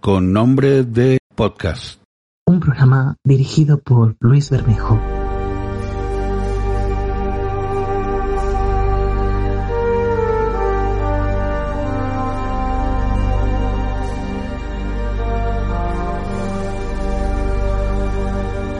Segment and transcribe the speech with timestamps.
[0.00, 2.00] con nombre de podcast.
[2.46, 5.00] Un programa dirigido por Luis Bermejo.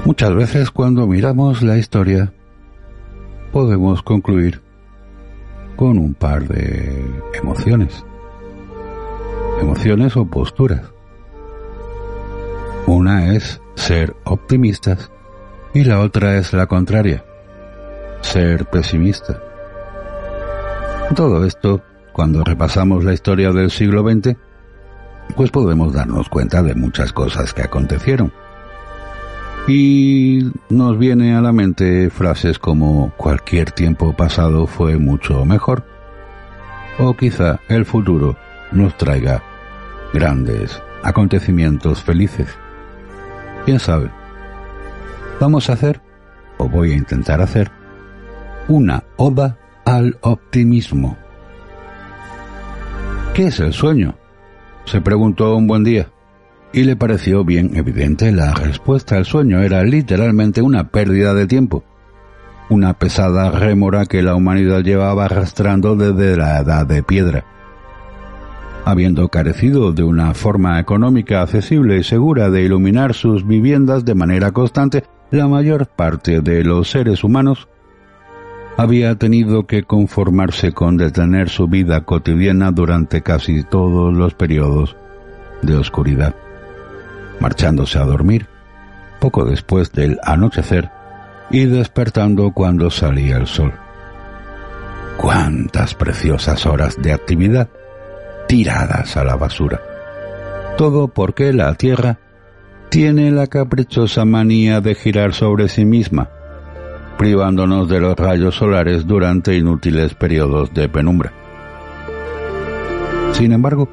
[0.05, 2.33] Muchas veces cuando miramos la historia
[3.52, 4.60] podemos concluir
[5.77, 8.05] con un par de emociones.
[9.60, 10.93] Emociones o posturas.
[12.94, 15.10] Una es ser optimistas
[15.74, 17.24] y la otra es la contraria,
[18.20, 19.42] ser pesimista.
[21.16, 21.82] Todo esto,
[22.12, 24.36] cuando repasamos la historia del siglo XX,
[25.34, 28.32] pues podemos darnos cuenta de muchas cosas que acontecieron.
[29.66, 35.84] Y nos viene a la mente frases como cualquier tiempo pasado fue mucho mejor,
[37.00, 38.36] o quizá el futuro
[38.70, 39.42] nos traiga
[40.12, 42.56] grandes acontecimientos felices.
[43.64, 44.10] ¿Quién sabe?
[45.40, 46.00] Vamos a hacer,
[46.58, 47.70] o voy a intentar hacer,
[48.68, 51.16] una oda al optimismo.
[53.32, 54.16] ¿Qué es el sueño?
[54.84, 56.08] Se preguntó un buen día,
[56.72, 59.16] y le pareció bien evidente la respuesta.
[59.16, 61.84] El sueño era literalmente una pérdida de tiempo,
[62.68, 67.44] una pesada rémora que la humanidad llevaba arrastrando desde la edad de piedra
[68.84, 74.52] habiendo carecido de una forma económica accesible y segura de iluminar sus viviendas de manera
[74.52, 77.68] constante, la mayor parte de los seres humanos
[78.76, 84.97] había tenido que conformarse con detener su vida cotidiana durante casi todos los periodos
[85.62, 86.34] de oscuridad,
[87.41, 88.47] marchándose a dormir
[89.20, 90.91] poco después del anochecer
[91.50, 93.72] y despertando cuando salía el sol.
[95.16, 97.69] ¡Cuántas preciosas horas de actividad!
[98.54, 99.81] Tiradas a la basura.
[100.78, 102.20] Todo porque la Tierra
[102.88, 106.31] tiene la caprichosa manía de girar sobre sí misma,
[107.19, 111.32] privándonos de los rayos solares durante inútiles periodos de penumbra.
[113.32, 113.88] Sin embargo,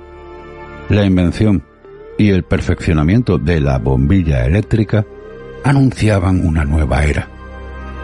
[0.89, 1.63] la invención
[2.19, 5.03] y el perfeccionamiento de la bombilla eléctrica
[5.63, 7.27] anunciaban una nueva era.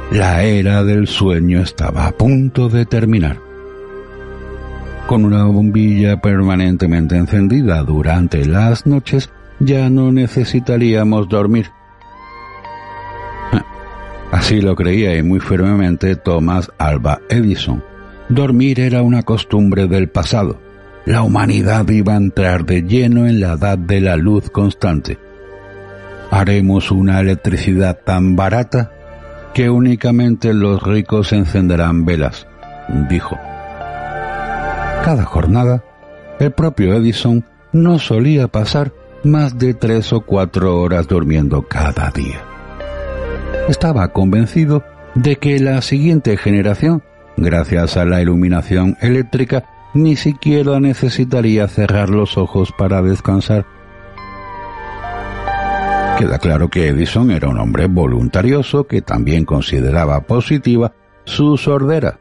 [0.09, 3.47] La era del sueño estaba a punto de terminar
[5.07, 9.29] con una bombilla permanentemente encendida durante las noches,
[9.59, 11.72] ya no necesitaríamos dormir.
[14.31, 17.81] Así lo creía y muy firmemente Thomas Alba Edison.
[18.28, 20.59] Dormir era una costumbre del pasado.
[21.06, 25.18] La humanidad iba a entrar de lleno en la edad de la luz constante.
[26.29, 28.91] Haremos una electricidad tan barata
[29.53, 32.45] que únicamente los ricos encenderán velas,
[33.09, 33.38] dijo
[35.07, 35.85] cada jornada,
[36.38, 38.91] el propio Edison no solía pasar
[39.23, 42.44] más de tres o cuatro horas durmiendo cada día.
[43.69, 44.84] Estaba convencido
[45.16, 47.03] de que la siguiente generación,
[47.38, 49.63] gracias a la iluminación eléctrica,
[49.94, 53.66] ni siquiera necesitaría cerrar los ojos para descansar.
[56.19, 60.91] Queda claro que Edison era un hombre voluntarioso que también consideraba positiva
[61.24, 62.19] su sordera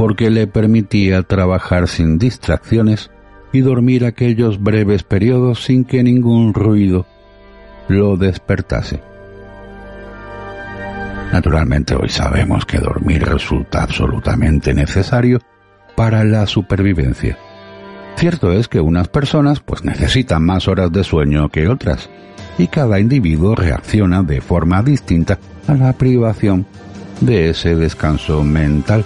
[0.00, 3.10] porque le permitía trabajar sin distracciones
[3.52, 7.04] y dormir aquellos breves periodos sin que ningún ruido
[7.86, 9.02] lo despertase.
[11.34, 15.38] Naturalmente hoy sabemos que dormir resulta absolutamente necesario
[15.96, 17.36] para la supervivencia.
[18.16, 22.08] Cierto es que unas personas pues necesitan más horas de sueño que otras
[22.56, 25.38] y cada individuo reacciona de forma distinta
[25.68, 26.64] a la privación
[27.20, 29.04] de ese descanso mental.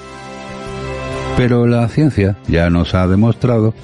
[1.36, 3.74] Pero la ciencia ya nos ha demostrado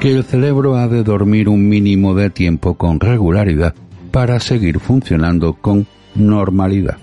[0.00, 3.74] que el cerebro ha de dormir un mínimo de tiempo con regularidad
[4.10, 6.96] para seguir funcionando con normalidad.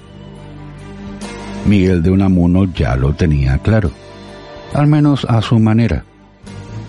[1.66, 3.92] Miguel de Unamuno ya lo tenía claro,
[4.74, 6.04] al menos a su manera.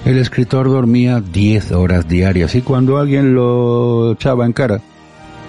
[0.06, 4.80] El escritor dormía 10 horas diarias y cuando alguien lo echaba en cara,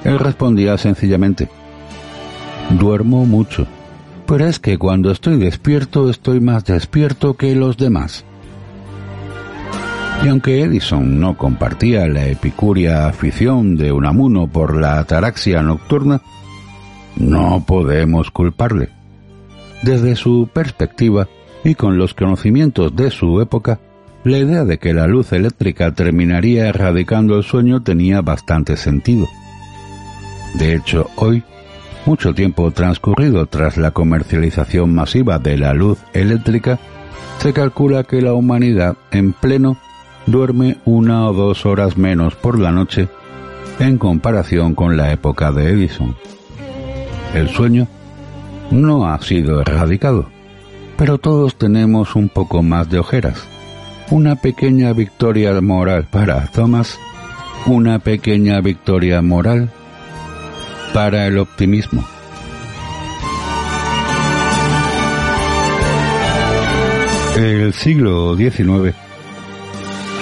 [0.03, 1.47] él respondía sencillamente,
[2.77, 3.65] duermo mucho
[4.31, 8.23] pero es que cuando estoy despierto estoy más despierto que los demás.
[10.23, 16.21] Y aunque Edison no compartía la epicúrea afición de Unamuno por la ataraxia nocturna,
[17.17, 18.87] no podemos culparle.
[19.81, 21.27] Desde su perspectiva
[21.65, 23.81] y con los conocimientos de su época,
[24.23, 29.27] la idea de que la luz eléctrica terminaría erradicando el sueño tenía bastante sentido.
[30.53, 31.43] De hecho, hoy,
[32.05, 36.79] mucho tiempo transcurrido tras la comercialización masiva de la luz eléctrica,
[37.39, 39.77] se calcula que la humanidad en pleno
[40.25, 43.07] duerme una o dos horas menos por la noche
[43.79, 46.15] en comparación con la época de Edison.
[47.33, 47.87] El sueño
[48.69, 50.27] no ha sido erradicado,
[50.97, 53.43] pero todos tenemos un poco más de ojeras.
[54.09, 56.99] Una pequeña victoria moral para Thomas,
[57.65, 59.71] una pequeña victoria moral
[60.93, 62.03] para el optimismo.
[67.37, 68.93] El siglo XIX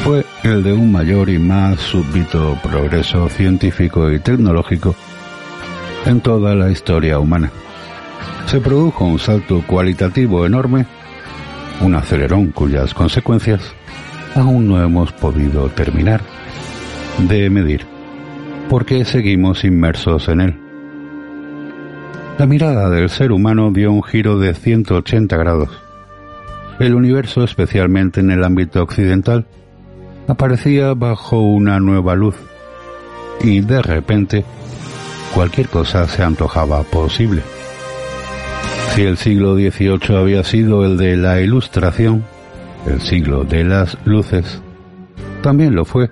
[0.04, 4.96] fue el de un mayor y más súbito progreso científico y tecnológico
[6.06, 7.52] en toda la historia humana.
[8.46, 10.86] Se produjo un salto cualitativo enorme,
[11.82, 13.62] un acelerón cuyas consecuencias
[14.36, 16.22] aún no hemos podido terminar
[17.28, 17.86] de medir,
[18.70, 20.56] porque seguimos inmersos en él.
[22.38, 25.70] La mirada del ser humano dio un giro de 180 grados.
[26.80, 29.46] El universo, especialmente en el ámbito occidental,
[30.28, 32.36] aparecía bajo una nueva luz
[33.42, 34.46] y de repente
[35.34, 37.42] cualquier cosa se antojaba posible.
[38.94, 42.24] Si el siglo XVIII había sido el de la Ilustración,
[42.88, 44.62] el siglo de las luces,
[45.42, 46.10] también lo fue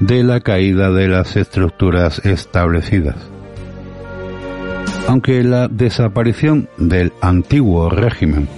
[0.00, 3.16] de la caída de las estructuras establecidas.
[5.08, 8.48] Aunque la desaparición del antiguo régimen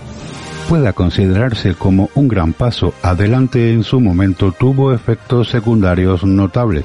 [0.68, 6.84] pueda considerarse como un gran paso adelante en su momento, tuvo efectos secundarios notables,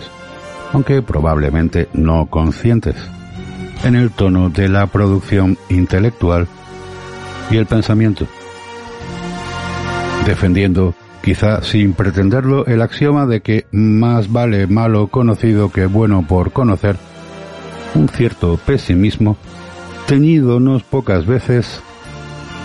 [0.72, 2.96] aunque probablemente no conscientes,
[3.84, 6.48] en el tono de la producción intelectual
[7.52, 8.26] y el pensamiento,
[10.26, 16.52] defendiendo, quizá sin pretenderlo, el axioma de que más vale malo conocido que bueno por
[16.52, 16.98] conocer,
[17.96, 19.38] un cierto pesimismo,
[20.06, 21.82] teñidonos pocas veces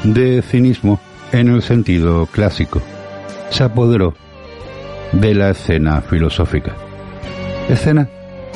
[0.03, 0.99] de cinismo
[1.31, 2.83] en el sentido clásico,
[3.51, 4.15] se apoderó
[5.13, 6.75] de la escena filosófica.
[7.69, 8.09] Escena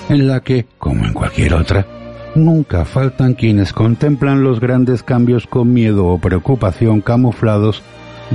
[0.09, 1.87] en la que, como en cualquier otra,
[2.35, 7.85] nunca faltan quienes contemplan los grandes cambios con miedo o preocupación camuflados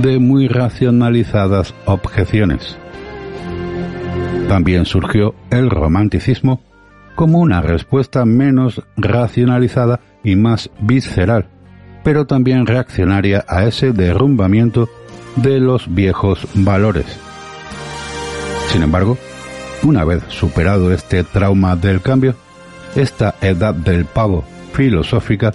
[0.02, 2.76] de muy racionalizadas objeciones.
[4.48, 6.60] También surgió el romanticismo
[7.14, 11.48] como una respuesta menos racionalizada y más visceral
[12.08, 14.88] pero también reaccionaria a ese derrumbamiento
[15.36, 17.04] de los viejos valores.
[18.68, 19.18] Sin embargo,
[19.82, 22.34] una vez superado este trauma del cambio,
[22.94, 24.42] esta edad del pavo
[24.72, 25.52] filosófica,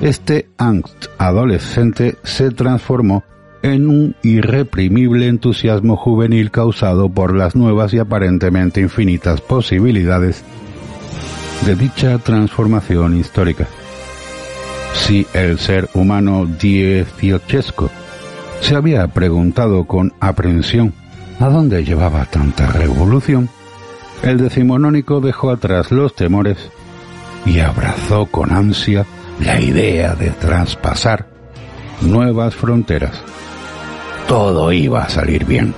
[0.00, 3.22] este angst adolescente se transformó
[3.62, 10.44] en un irreprimible entusiasmo juvenil causado por las nuevas y aparentemente infinitas posibilidades
[11.64, 13.68] de dicha transformación histórica
[14.94, 17.90] si el ser humano dieciochesco
[18.60, 20.94] se había preguntado con aprensión
[21.40, 23.48] a dónde llevaba tanta revolución,
[24.22, 26.70] el decimonónico dejó atrás los temores
[27.44, 29.04] y abrazó con ansia
[29.40, 31.26] la idea de traspasar
[32.00, 33.20] nuevas fronteras.
[34.32, 35.74] Todo iba a salir bien.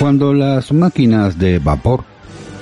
[0.00, 2.02] Cuando las máquinas de vapor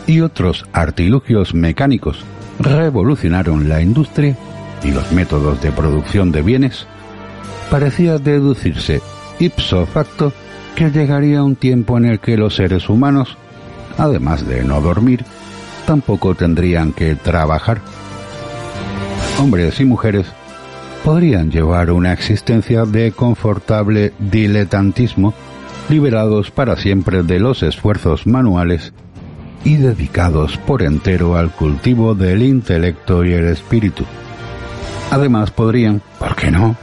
[0.07, 2.23] y otros artilugios mecánicos
[2.59, 4.37] revolucionaron la industria
[4.85, 6.87] y los métodos de producción de bienes,
[7.71, 9.01] parecía deducirse
[9.39, 10.35] ipso facto
[10.75, 13.39] que llegaría un tiempo en el que los seres humanos,
[13.97, 15.25] además de no dormir,
[15.87, 17.81] tampoco tendrían que trabajar.
[19.41, 20.27] Hombres y mujeres
[21.03, 25.33] podrían llevar una existencia de confortable diletantismo,
[25.89, 28.93] liberados para siempre de los esfuerzos manuales
[29.65, 34.05] y dedicados por entero al cultivo del intelecto y el espíritu.
[35.11, 36.77] Además podrían, ¿por qué no?,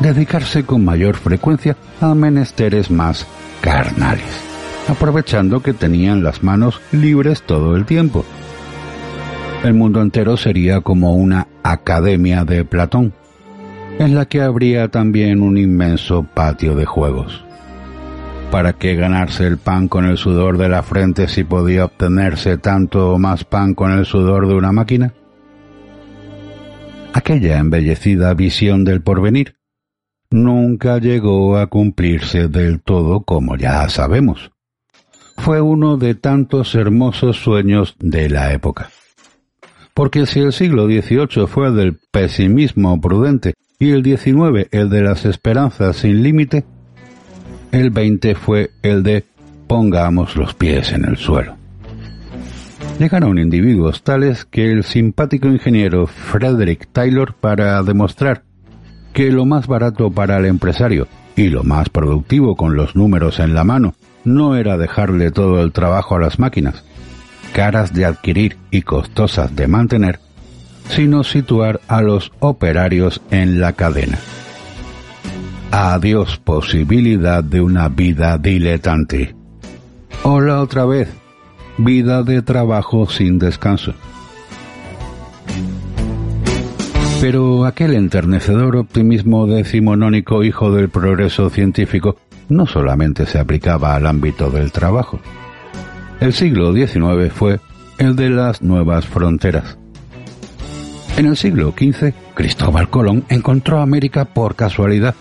[0.00, 3.26] dedicarse con mayor frecuencia a menesteres más
[3.62, 4.44] carnales,
[4.88, 8.26] aprovechando que tenían las manos libres todo el tiempo.
[9.62, 13.12] El mundo entero sería como una academia de Platón,
[13.98, 17.44] en la que habría también un inmenso patio de juegos.
[18.50, 23.12] ¿Para qué ganarse el pan con el sudor de la frente si podía obtenerse tanto
[23.12, 25.12] o más pan con el sudor de una máquina?
[27.14, 29.56] Aquella embellecida visión del porvenir
[30.30, 34.52] nunca llegó a cumplirse del todo como ya sabemos.
[35.38, 38.90] Fue uno de tantos hermosos sueños de la época.
[39.94, 45.02] Porque si el siglo XVIII fue el del pesimismo prudente y el XIX el de
[45.02, 46.64] las esperanzas sin límite,
[47.70, 49.24] el XX fue el de
[49.68, 51.56] pongamos los pies en el suelo.
[52.98, 58.42] Llegaron individuos tales que el simpático ingeniero Frederick Taylor, para demostrar
[59.12, 63.54] que lo más barato para el empresario y lo más productivo con los números en
[63.54, 66.84] la mano no era dejarle todo el trabajo a las máquinas,
[67.54, 70.18] caras de adquirir y costosas de mantener,
[70.88, 74.18] sino situar a los operarios en la cadena.
[75.70, 79.36] Adiós posibilidad de una vida diletante.
[80.24, 81.08] Hola otra vez,
[81.78, 83.94] vida de trabajo sin descanso.
[87.20, 92.16] Pero aquel enternecedor optimismo decimonónico hijo del progreso científico
[92.48, 95.20] no solamente se aplicaba al ámbito del trabajo.
[96.20, 97.60] El siglo XIX fue
[97.98, 99.76] el de las nuevas fronteras.
[101.16, 105.14] En el siglo XV, Cristóbal Colón encontró América por casualidad,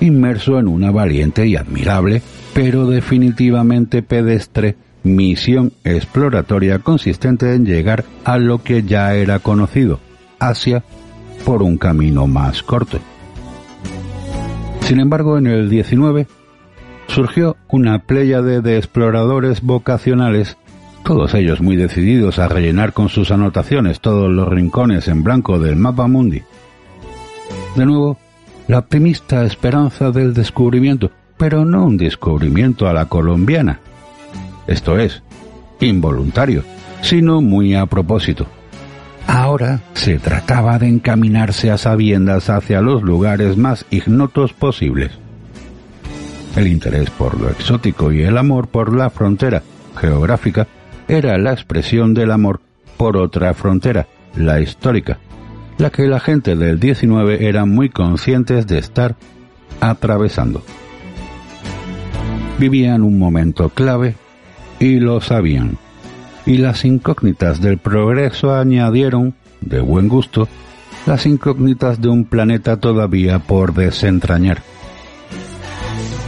[0.00, 2.22] inmerso en una valiente y admirable,
[2.52, 10.00] pero definitivamente pedestre, misión exploratoria consistente en llegar a lo que ya era conocido,
[10.38, 10.84] Asia,
[11.44, 12.98] por un camino más corto.
[14.82, 16.28] Sin embargo, en el XIX
[17.06, 20.56] surgió una pléyade de exploradores vocacionales
[21.04, 25.76] todos ellos muy decididos a rellenar con sus anotaciones todos los rincones en blanco del
[25.76, 26.42] mapa mundi.
[27.76, 28.16] De nuevo,
[28.68, 33.80] la optimista esperanza del descubrimiento, pero no un descubrimiento a la colombiana.
[34.66, 35.22] Esto es,
[35.78, 36.64] involuntario,
[37.02, 38.46] sino muy a propósito.
[39.26, 45.10] Ahora se trataba de encaminarse a sabiendas hacia los lugares más ignotos posibles.
[46.56, 49.62] El interés por lo exótico y el amor por la frontera
[49.96, 50.68] geográfica
[51.08, 52.60] era la expresión del amor
[52.96, 54.06] por otra frontera,
[54.36, 55.18] la histórica,
[55.78, 59.16] la que la gente del 19 eran muy conscientes de estar
[59.80, 60.62] atravesando.
[62.58, 64.14] Vivían un momento clave
[64.78, 65.76] y lo sabían.
[66.46, 70.46] Y las incógnitas del progreso añadieron, de buen gusto,
[71.06, 74.62] las incógnitas de un planeta todavía por desentrañar.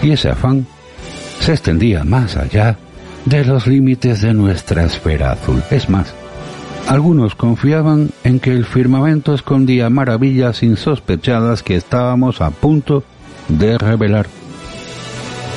[0.07, 0.69] Y ese afán
[1.41, 2.79] se extendía más allá
[3.25, 5.61] de los límites de nuestra esfera azul.
[5.69, 6.15] Es más,
[6.87, 13.03] algunos confiaban en que el firmamento escondía maravillas insospechadas que estábamos a punto
[13.49, 14.29] de revelar.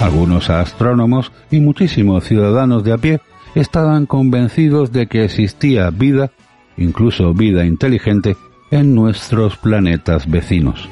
[0.01, 3.21] Algunos astrónomos y muchísimos ciudadanos de a pie
[3.53, 6.31] estaban convencidos de que existía vida,
[6.75, 8.35] incluso vida inteligente,
[8.71, 10.89] en nuestros planetas vecinos.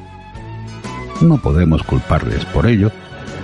[1.22, 2.92] No podemos culparles por ello,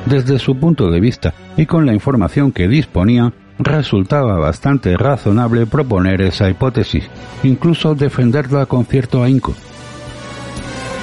[0.05, 6.21] desde su punto de vista y con la información que disponía, resultaba bastante razonable proponer
[6.21, 7.09] esa hipótesis,
[7.43, 9.53] incluso defenderla con cierto ahínco.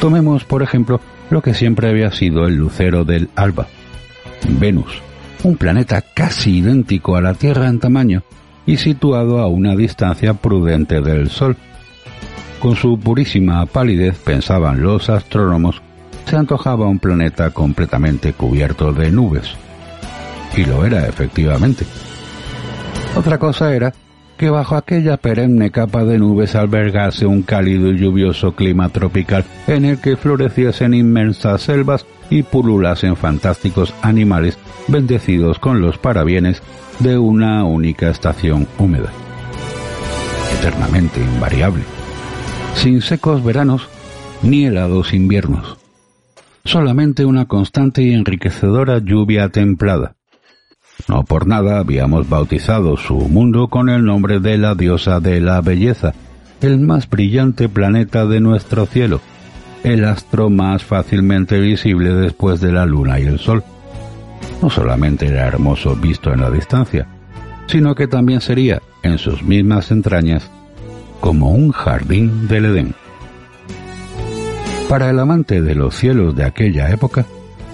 [0.00, 3.66] Tomemos, por ejemplo, lo que siempre había sido el lucero del alba,
[4.58, 5.00] Venus,
[5.44, 8.22] un planeta casi idéntico a la Tierra en tamaño
[8.66, 11.56] y situado a una distancia prudente del Sol.
[12.58, 15.80] Con su purísima palidez, pensaban los astrónomos,
[16.26, 19.50] se antojaba un planeta completamente cubierto de nubes.
[20.56, 21.84] Y lo era efectivamente.
[23.16, 23.92] Otra cosa era
[24.36, 29.84] que bajo aquella perenne capa de nubes albergase un cálido y lluvioso clima tropical en
[29.84, 34.56] el que floreciesen inmensas selvas y pululasen fantásticos animales
[34.88, 36.62] bendecidos con los parabienes
[37.00, 39.10] de una única estación húmeda.
[40.58, 41.82] Eternamente invariable.
[42.76, 43.88] Sin secos veranos
[44.42, 45.79] ni helados inviernos
[46.70, 50.14] solamente una constante y enriquecedora lluvia templada.
[51.08, 55.60] No por nada habíamos bautizado su mundo con el nombre de la diosa de la
[55.62, 56.14] belleza,
[56.60, 59.20] el más brillante planeta de nuestro cielo,
[59.82, 63.64] el astro más fácilmente visible después de la luna y el sol.
[64.62, 67.08] No solamente era hermoso visto en la distancia,
[67.66, 70.48] sino que también sería, en sus mismas entrañas,
[71.18, 72.99] como un jardín del Edén.
[74.90, 77.24] Para el amante de los cielos de aquella época,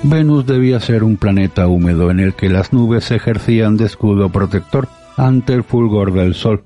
[0.02, 4.86] Venus debía ser un planeta húmedo en el que las nubes ejercían de escudo protector
[5.16, 6.62] ante el fulgor del sol.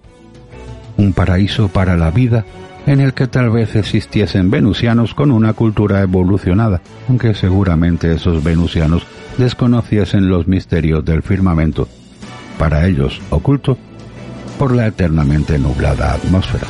[0.96, 2.44] Un paraíso para la vida
[2.84, 9.06] en el que tal vez existiesen venusianos con una cultura evolucionada, aunque seguramente esos venusianos
[9.38, 11.86] desconociesen los misterios del firmamento,
[12.58, 13.78] para ellos oculto
[14.58, 16.66] por la eternamente nublada atmósfera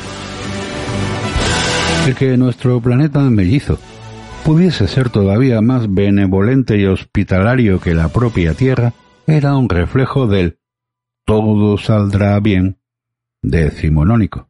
[2.07, 3.77] el que nuestro planeta mellizo,
[4.43, 8.93] pudiese ser todavía más benevolente y hospitalario que la propia Tierra,
[9.27, 10.57] era un reflejo del
[11.25, 12.79] todo saldrá bien
[13.43, 14.47] decimonónico.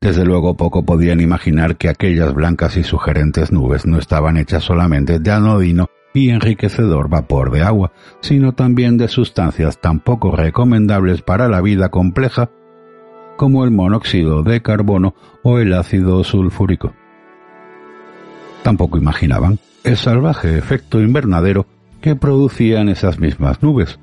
[0.00, 5.18] Desde luego poco podían imaginar que aquellas blancas y sugerentes nubes no estaban hechas solamente
[5.18, 11.48] de anodino y enriquecedor vapor de agua, sino también de sustancias tan poco recomendables para
[11.48, 12.50] la vida compleja
[13.36, 16.92] como el monóxido de carbono o el ácido sulfúrico.
[18.62, 21.66] Tampoco imaginaban el salvaje efecto invernadero
[22.00, 23.98] que producían esas mismas nubes,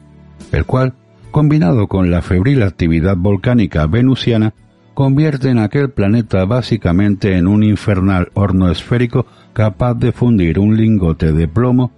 [0.51, 0.93] el cual,
[1.31, 4.53] combinado con la febril actividad volcánica venusiana,
[4.93, 11.33] convierte en aquel planeta básicamente en un infernal horno esférico capaz de fundir un lingote
[11.33, 11.91] de plomo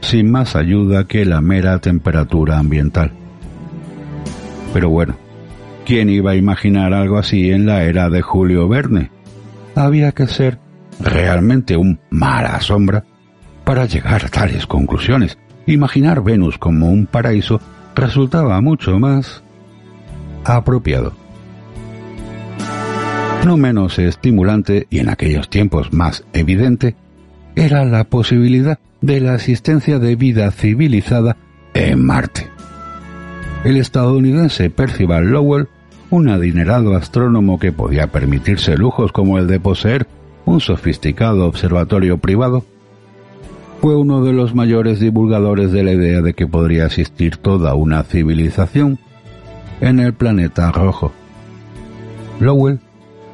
[0.00, 3.12] sin más ayuda que la mera temperatura ambiental.
[4.72, 5.14] Pero bueno,
[5.84, 9.10] ¿quién iba a imaginar algo así en la era de Julio Verne?
[9.74, 10.58] Había que ser
[11.00, 13.04] realmente un mala sombra
[13.64, 15.38] para llegar a tales conclusiones.
[15.66, 17.60] Imaginar Venus como un paraíso
[17.94, 19.42] resultaba mucho más
[20.44, 21.12] apropiado.
[23.46, 26.94] No menos estimulante y en aquellos tiempos más evidente
[27.56, 31.36] era la posibilidad de la existencia de vida civilizada
[31.74, 32.51] en Marte.
[33.64, 35.68] El estadounidense Percival Lowell,
[36.10, 40.08] un adinerado astrónomo que podía permitirse lujos como el de poseer
[40.44, 42.64] un sofisticado observatorio privado,
[43.80, 48.02] fue uno de los mayores divulgadores de la idea de que podría existir toda una
[48.02, 48.98] civilización
[49.80, 51.12] en el planeta rojo.
[52.40, 52.80] Lowell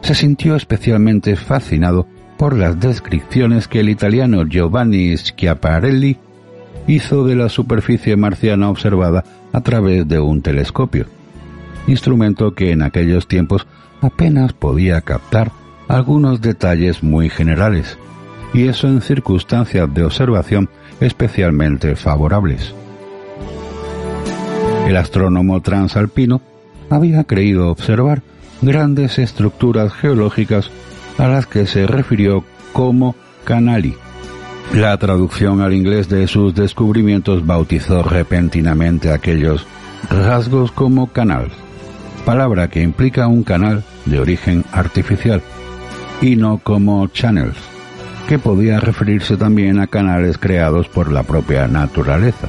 [0.02, 2.06] se sintió especialmente fascinado
[2.36, 6.18] por las descripciones que el italiano Giovanni Schiaparelli
[6.88, 11.06] hizo de la superficie marciana observada a través de un telescopio,
[11.86, 13.66] instrumento que en aquellos tiempos
[14.00, 15.52] apenas podía captar
[15.86, 17.98] algunos detalles muy generales,
[18.52, 20.68] y eso en circunstancias de observación
[21.00, 22.74] especialmente favorables.
[24.86, 26.40] El astrónomo transalpino
[26.88, 28.22] había creído observar
[28.62, 30.70] grandes estructuras geológicas
[31.18, 33.94] a las que se refirió como canali.
[34.74, 39.66] La traducción al inglés de sus descubrimientos bautizó repentinamente aquellos
[40.10, 41.48] rasgos como canal,
[42.24, 45.42] palabra que implica un canal de origen artificial,
[46.20, 47.56] y no como channels,
[48.28, 52.48] que podía referirse también a canales creados por la propia naturaleza.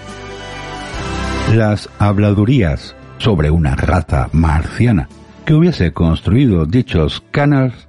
[1.55, 5.07] Las habladurías sobre una raza marciana
[5.45, 7.88] que hubiese construido dichos canals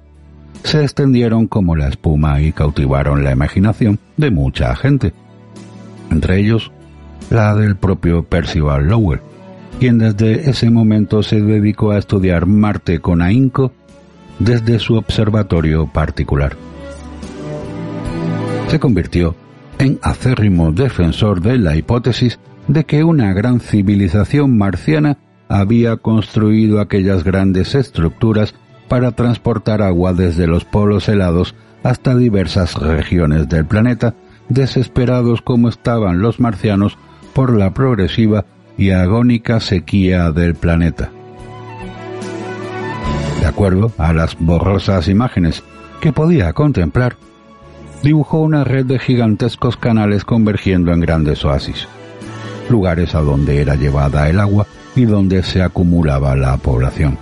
[0.63, 5.13] se extendieron como la espuma y cautivaron la imaginación de mucha gente,
[6.09, 6.71] entre ellos
[7.29, 9.21] la del propio Percival Lowell,
[9.79, 13.71] quien desde ese momento se dedicó a estudiar Marte con ahínco
[14.39, 16.55] desde su observatorio particular.
[18.67, 19.35] Se convirtió
[19.79, 25.17] en acérrimo defensor de la hipótesis de que una gran civilización marciana
[25.49, 28.55] había construido aquellas grandes estructuras
[28.91, 34.15] para transportar agua desde los polos helados hasta diversas regiones del planeta,
[34.49, 36.97] desesperados como estaban los marcianos
[37.33, 38.43] por la progresiva
[38.77, 41.09] y agónica sequía del planeta.
[43.39, 45.63] De acuerdo a las borrosas imágenes
[46.01, 47.15] que podía contemplar,
[48.03, 51.87] dibujó una red de gigantescos canales convergiendo en grandes oasis,
[52.69, 57.17] lugares a donde era llevada el agua y donde se acumulaba la población.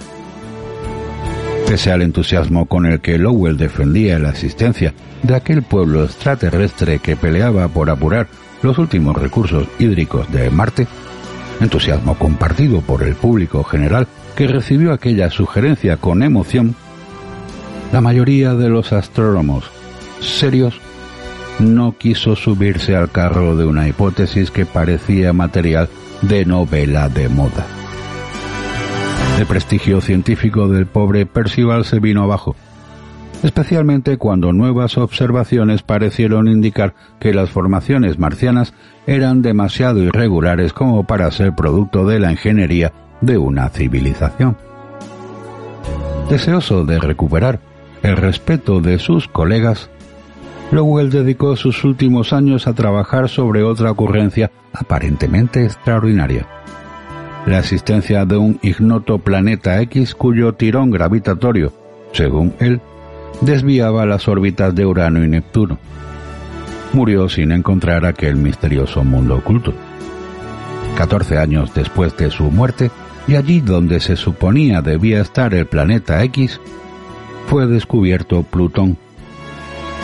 [1.69, 7.15] Pese al entusiasmo con el que Lowell defendía la existencia de aquel pueblo extraterrestre que
[7.15, 8.25] peleaba por apurar
[8.63, 10.87] los últimos recursos hídricos de Marte,
[11.61, 16.73] entusiasmo compartido por el público general que recibió aquella sugerencia con emoción,
[17.93, 19.69] la mayoría de los astrónomos
[20.21, 20.81] serios
[21.59, 25.87] no quiso subirse al carro de una hipótesis que parecía material
[26.23, 27.78] de novela de moda.
[29.39, 32.57] El prestigio científico del pobre Percival se vino abajo,
[33.41, 38.73] especialmente cuando nuevas observaciones parecieron indicar que las formaciones marcianas
[39.07, 44.57] eran demasiado irregulares como para ser producto de la ingeniería de una civilización.
[46.29, 47.61] Deseoso de recuperar
[48.03, 49.89] el respeto de sus colegas,
[50.71, 56.45] Lowell dedicó sus últimos años a trabajar sobre otra ocurrencia aparentemente extraordinaria
[57.45, 61.73] la existencia de un ignoto planeta X cuyo tirón gravitatorio,
[62.11, 62.81] según él,
[63.41, 65.77] desviaba las órbitas de Urano y Neptuno.
[66.93, 69.73] Murió sin encontrar aquel misterioso mundo oculto.
[70.97, 72.91] Catorce años después de su muerte,
[73.27, 76.59] y allí donde se suponía debía estar el planeta X,
[77.47, 78.97] fue descubierto Plutón.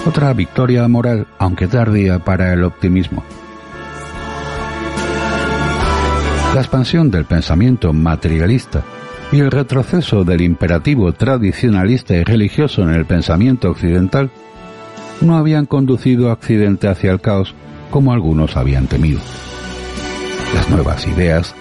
[0.05, 3.23] Otra victoria moral, aunque tardía para el optimismo.
[6.55, 8.81] La expansión del pensamiento materialista
[9.29, 14.31] y el retroceso del imperativo tradicionalista y religioso en el pensamiento occidental
[15.19, 17.53] no habían conducido a accidente hacia el caos
[17.91, 19.19] como algunos habían temido.
[20.53, 21.53] Las nuevas ideas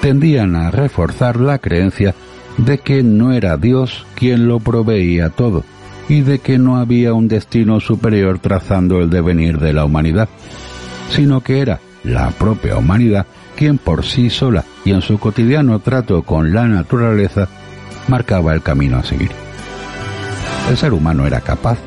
[0.00, 2.16] tendían a reforzar la creencia
[2.58, 5.62] de que no era Dios quien lo proveía todo
[6.08, 10.28] y de que no había un destino superior trazando el devenir de la humanidad,
[11.08, 13.26] sino que era la propia humanidad
[13.60, 17.46] quien por sí sola y en su cotidiano trato con la naturaleza
[18.08, 19.32] marcaba el camino a seguir.
[20.70, 21.78] El ser humano era capaz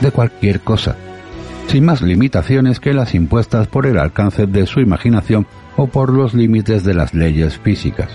[0.00, 0.94] de cualquier cosa,
[1.66, 6.34] sin más limitaciones que las impuestas por el alcance de su imaginación o por los
[6.34, 8.12] límites de las leyes físicas.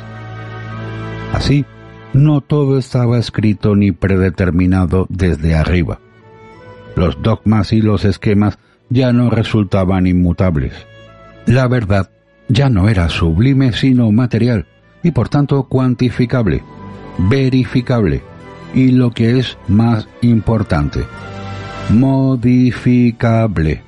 [1.34, 1.66] Así,
[2.14, 6.00] no todo estaba escrito ni predeterminado desde arriba.
[6.96, 10.72] Los dogmas y los esquemas ya no resultaban inmutables.
[11.46, 12.10] La verdad
[12.54, 14.68] ya no era sublime sino material
[15.02, 16.64] y por tanto cuantificable,
[17.18, 18.22] verificable
[18.74, 21.06] y lo que es más importante,
[21.90, 23.82] modificable.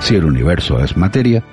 [0.00, 1.44] Si el universo es materia,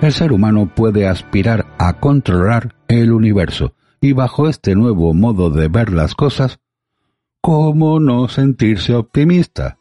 [0.00, 5.68] el ser humano puede aspirar a controlar el universo y bajo este nuevo modo de
[5.68, 6.60] ver las cosas,
[7.40, 9.78] ¿cómo no sentirse optimista?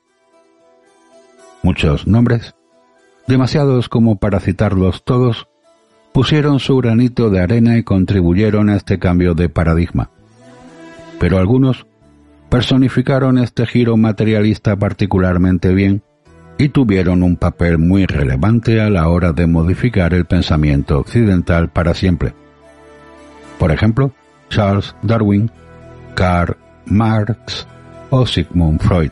[1.64, 2.56] Muchos nombres,
[3.28, 5.48] demasiados como para citarlos todos,
[6.18, 10.10] pusieron su granito de arena y contribuyeron a este cambio de paradigma.
[11.20, 11.86] Pero algunos
[12.50, 16.02] personificaron este giro materialista particularmente bien
[16.58, 21.94] y tuvieron un papel muy relevante a la hora de modificar el pensamiento occidental para
[21.94, 22.34] siempre.
[23.60, 24.12] Por ejemplo,
[24.50, 25.52] Charles Darwin,
[26.16, 27.68] Karl Marx
[28.10, 29.12] o Sigmund Freud.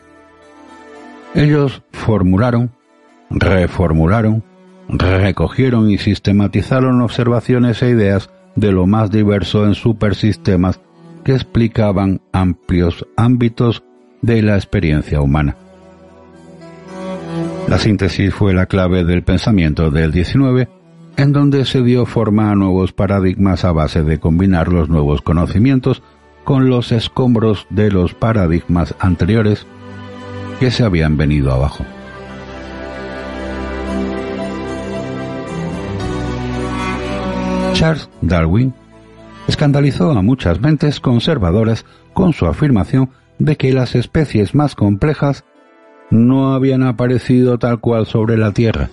[1.36, 2.72] Ellos formularon,
[3.30, 4.42] reformularon,
[4.88, 10.80] recogieron y sistematizaron observaciones e ideas de lo más diverso en supersistemas
[11.24, 13.82] que explicaban amplios ámbitos
[14.22, 15.56] de la experiencia humana.
[17.68, 20.68] La síntesis fue la clave del pensamiento del 19,
[21.16, 26.02] en donde se dio forma a nuevos paradigmas a base de combinar los nuevos conocimientos
[26.44, 29.66] con los escombros de los paradigmas anteriores
[30.60, 31.84] que se habían venido abajo.
[37.76, 38.72] Charles Darwin
[39.48, 41.84] escandalizó a muchas mentes conservadoras
[42.14, 45.44] con su afirmación de que las especies más complejas
[46.10, 48.88] no habían aparecido tal cual sobre la Tierra,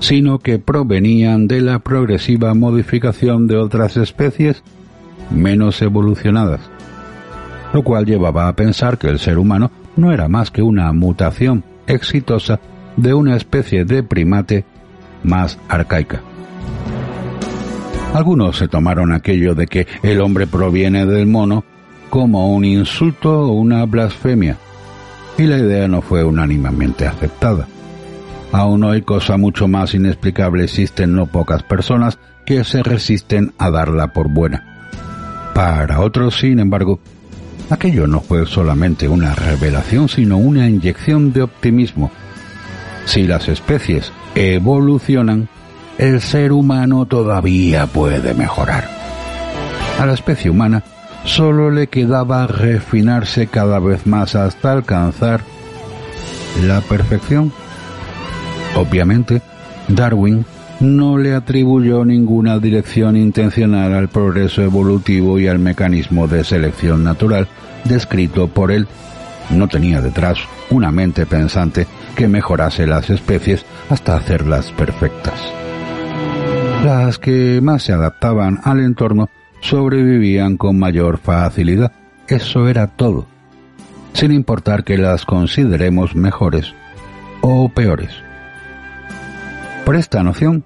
[0.00, 4.62] sino que provenían de la progresiva modificación de otras especies
[5.30, 6.62] menos evolucionadas,
[7.74, 11.62] lo cual llevaba a pensar que el ser humano no era más que una mutación
[11.86, 12.60] exitosa
[12.96, 14.64] de una especie de primate
[15.22, 16.22] más arcaica.
[18.14, 21.64] Algunos se tomaron aquello de que el hombre proviene del mono
[22.10, 24.56] como un insulto o una blasfemia,
[25.36, 27.66] y la idea no fue unánimemente aceptada.
[28.52, 34.12] Aún hoy, cosa mucho más inexplicable, existen no pocas personas que se resisten a darla
[34.12, 34.62] por buena.
[35.52, 37.00] Para otros, sin embargo,
[37.68, 42.12] aquello no fue solamente una revelación, sino una inyección de optimismo.
[43.06, 45.48] Si las especies evolucionan,
[45.98, 48.88] el ser humano todavía puede mejorar.
[49.98, 50.82] A la especie humana
[51.24, 55.40] solo le quedaba refinarse cada vez más hasta alcanzar
[56.62, 57.52] la perfección.
[58.76, 59.40] Obviamente,
[59.88, 60.44] Darwin
[60.80, 67.48] no le atribuyó ninguna dirección intencional al progreso evolutivo y al mecanismo de selección natural
[67.84, 68.88] descrito por él.
[69.50, 70.38] No tenía detrás
[70.70, 75.63] una mente pensante que mejorase las especies hasta hacerlas perfectas.
[76.84, 79.30] Las que más se adaptaban al entorno
[79.62, 81.92] sobrevivían con mayor facilidad.
[82.28, 83.26] Eso era todo,
[84.12, 86.74] sin importar que las consideremos mejores
[87.40, 88.10] o peores.
[89.86, 90.62] Por esta noción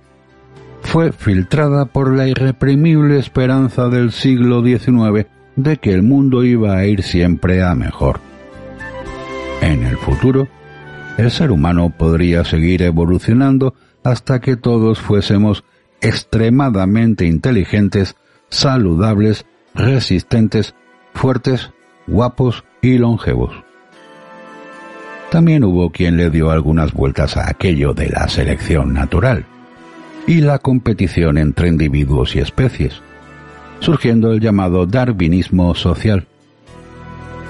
[0.83, 6.85] fue filtrada por la irreprimible esperanza del siglo XIX de que el mundo iba a
[6.85, 8.18] ir siempre a mejor.
[9.61, 10.48] En el futuro,
[11.16, 15.62] el ser humano podría seguir evolucionando hasta que todos fuésemos
[16.00, 18.16] extremadamente inteligentes,
[18.48, 20.74] saludables, resistentes,
[21.14, 21.70] fuertes,
[22.06, 23.52] guapos y longevos.
[25.30, 29.44] También hubo quien le dio algunas vueltas a aquello de la selección natural
[30.26, 33.02] y la competición entre individuos y especies,
[33.80, 36.26] surgiendo el llamado darwinismo social.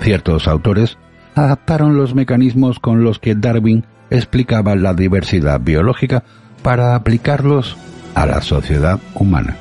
[0.01, 0.99] Ciertos autores
[1.35, 6.25] adaptaron los mecanismos con los que Darwin explicaba la diversidad biológica
[6.63, 7.77] para aplicarlos
[8.19, 9.57] a la sociedad humana.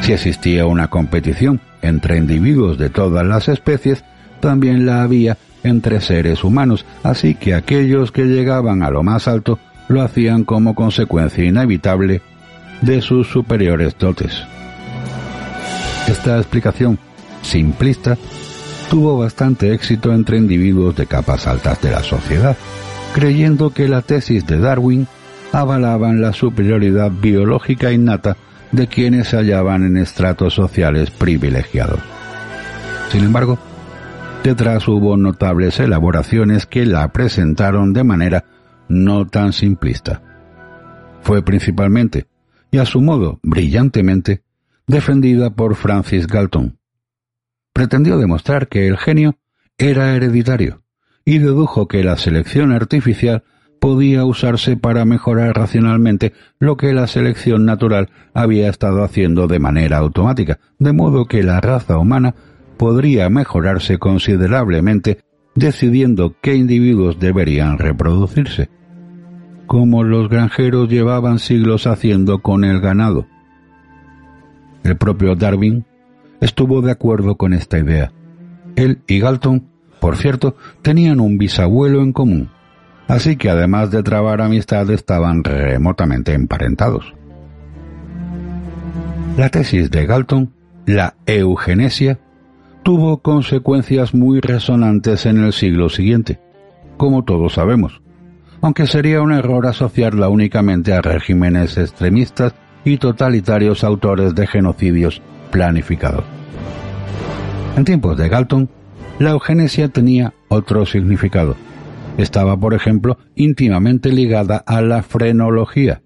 [0.00, 4.04] Si existía una competición entre individuos de todas las especies,
[4.40, 9.58] también la había entre seres humanos, así que aquellos que llegaban a lo más alto
[9.88, 12.22] lo hacían como consecuencia inevitable
[12.80, 14.32] de sus superiores dotes.
[16.08, 16.98] Esta explicación
[17.42, 18.16] simplista
[18.88, 22.56] tuvo bastante éxito entre individuos de capas altas de la sociedad,
[23.14, 25.06] creyendo que la tesis de Darwin
[25.52, 28.36] avalaban la superioridad biológica innata
[28.72, 32.00] de quienes se hallaban en estratos sociales privilegiados.
[33.10, 33.58] Sin embargo,
[34.42, 38.44] detrás hubo notables elaboraciones que la presentaron de manera
[38.88, 40.22] no tan simplista.
[41.20, 42.26] Fue principalmente,
[42.70, 44.42] y a su modo brillantemente,
[44.86, 46.78] defendida por Francis Galton.
[47.72, 49.36] Pretendió demostrar que el genio
[49.78, 50.82] era hereditario
[51.24, 53.44] y dedujo que la selección artificial
[53.82, 59.96] podía usarse para mejorar racionalmente lo que la selección natural había estado haciendo de manera
[59.98, 62.36] automática, de modo que la raza humana
[62.76, 65.24] podría mejorarse considerablemente
[65.56, 68.70] decidiendo qué individuos deberían reproducirse,
[69.66, 73.26] como los granjeros llevaban siglos haciendo con el ganado.
[74.84, 75.84] El propio Darwin
[76.40, 78.12] estuvo de acuerdo con esta idea.
[78.76, 79.66] Él y Galton,
[80.00, 82.48] por cierto, tenían un bisabuelo en común,
[83.08, 87.14] así que además de trabar amistad estaban remotamente emparentados.
[89.36, 90.52] La tesis de Galton,
[90.86, 92.18] la eugenesia,
[92.82, 96.40] tuvo consecuencias muy resonantes en el siglo siguiente,
[96.96, 98.02] como todos sabemos,
[98.60, 106.24] aunque sería un error asociarla únicamente a regímenes extremistas y totalitarios autores de genocidios planificados.
[107.76, 108.68] En tiempos de Galton,
[109.18, 111.56] la eugenesia tenía otro significado
[112.18, 116.02] estaba, por ejemplo, íntimamente ligada a la frenología,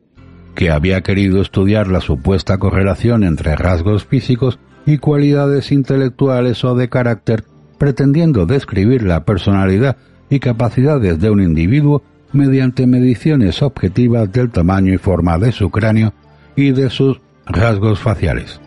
[0.55, 6.89] que había querido estudiar la supuesta correlación entre rasgos físicos y cualidades intelectuales o de
[6.89, 7.45] carácter,
[7.79, 9.97] pretendiendo describir la personalidad
[10.31, 16.13] y capacidades de un individuo mediante mediciones objetivas del tamaño y forma de su cráneo
[16.55, 18.61] y de sus rasgos faciales.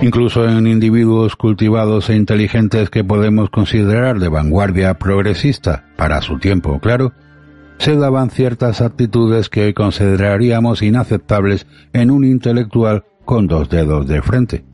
[0.00, 6.78] Incluso en individuos cultivados e inteligentes que podemos considerar de vanguardia progresista para su tiempo,
[6.78, 7.12] claro,
[7.78, 14.64] se daban ciertas actitudes que consideraríamos inaceptables en un intelectual con dos dedos de frente.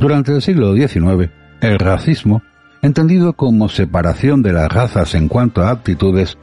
[0.00, 2.42] Durante el siglo XIX, el racismo,
[2.80, 6.38] entendido como separación de las razas en cuanto a actitudes,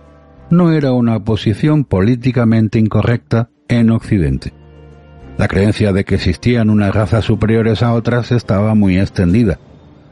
[0.51, 4.60] no era una posición políticamente incorrecta en Occidente.
[5.41, 9.57] La creencia de que existían unas razas superiores a otras estaba muy extendida,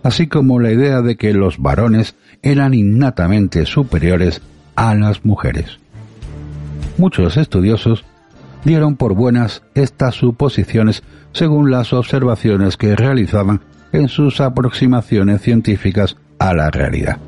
[0.01, 4.41] así como la idea de que los varones eran innatamente superiores
[4.75, 5.77] a las mujeres.
[6.97, 8.05] Muchos estudiosos
[8.65, 13.61] dieron por buenas estas suposiciones según las observaciones que realizaban
[13.91, 17.19] en sus aproximaciones científicas a la realidad.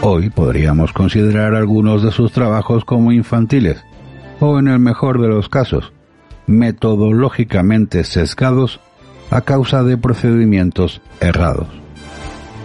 [0.00, 3.82] Hoy podríamos considerar algunos de sus trabajos como infantiles,
[4.38, 5.92] o en el mejor de los casos,
[6.48, 8.80] metodológicamente sesgados
[9.30, 11.68] a causa de procedimientos errados.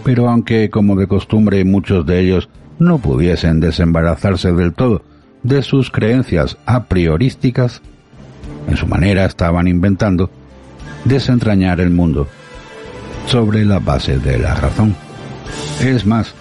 [0.04, 5.04] Pero aunque, como de costumbre, muchos de ellos no pudiesen desembarazarse del todo
[5.44, 7.82] de sus creencias a priorísticas,
[8.68, 10.30] en su manera estaban inventando
[11.04, 12.28] desentrañar el mundo
[13.28, 14.96] sobre la base de la razón.
[15.82, 16.34] Es más,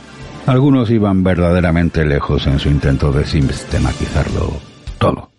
[0.46, 4.52] algunos iban verdaderamente lejos en su intento de sistematizarlo
[4.98, 5.31] todo.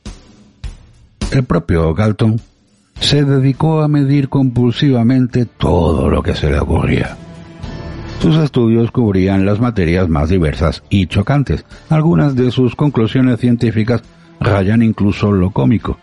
[1.33, 2.39] El propio Galton
[2.99, 7.17] se dedicó a medir compulsivamente todo lo que se le ocurría.
[8.21, 11.65] Sus estudios cubrían las materias más diversas y chocantes.
[11.89, 14.03] Algunas de sus conclusiones científicas
[14.39, 15.97] rayan incluso lo cómico.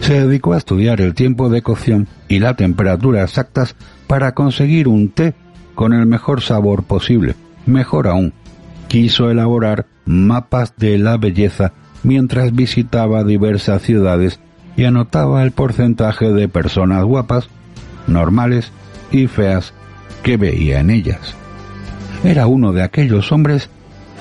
[0.00, 3.76] Se dedicó a estudiar el tiempo de cocción y la temperatura exactas
[4.08, 5.34] para conseguir un té
[5.76, 7.36] con el mejor sabor posible.
[7.64, 8.32] Mejor aún,
[8.88, 14.40] quiso elaborar mapas de la belleza mientras visitaba diversas ciudades
[14.76, 17.48] y anotaba el porcentaje de personas guapas,
[18.06, 18.72] normales
[19.10, 19.72] y feas
[20.22, 21.34] que veía en ellas.
[22.24, 23.68] Era uno de aquellos hombres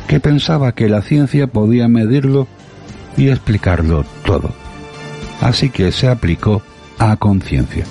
[0.08, 2.48] que pensaba que la ciencia podía medirlo
[3.18, 4.52] y explicarlo todo.
[5.42, 6.62] Así que se aplicó
[6.98, 7.86] a conciencia.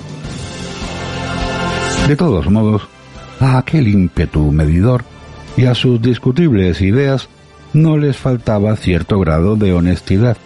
[2.07, 2.87] De todos modos,
[3.39, 5.03] a aquel ímpetu medidor
[5.55, 7.29] y a sus discutibles ideas
[7.73, 10.37] no les faltaba cierto grado de honestidad,